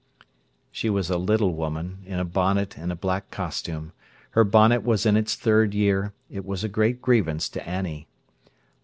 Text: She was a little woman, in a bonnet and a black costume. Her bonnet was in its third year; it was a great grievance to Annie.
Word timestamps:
She 0.71 0.89
was 0.89 1.11
a 1.11 1.17
little 1.19 1.53
woman, 1.53 1.99
in 2.07 2.17
a 2.17 2.25
bonnet 2.25 2.75
and 2.75 2.91
a 2.91 2.95
black 2.95 3.29
costume. 3.29 3.91
Her 4.31 4.43
bonnet 4.43 4.81
was 4.81 5.05
in 5.05 5.15
its 5.15 5.35
third 5.35 5.75
year; 5.75 6.11
it 6.27 6.43
was 6.43 6.63
a 6.63 6.67
great 6.67 7.03
grievance 7.03 7.47
to 7.49 7.69
Annie. 7.69 8.07